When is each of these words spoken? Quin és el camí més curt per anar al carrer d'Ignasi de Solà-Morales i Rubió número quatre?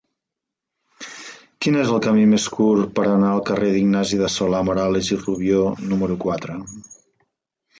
Quin 1.65 1.75
és 1.81 1.91
el 1.97 2.01
camí 2.05 2.23
més 2.31 2.47
curt 2.55 2.89
per 3.01 3.05
anar 3.09 3.29
al 3.33 3.43
carrer 3.51 3.69
d'Ignasi 3.75 4.19
de 4.23 4.31
Solà-Morales 4.37 5.13
i 5.13 5.19
Rubió 5.21 5.63
número 5.93 6.19
quatre? 6.25 6.61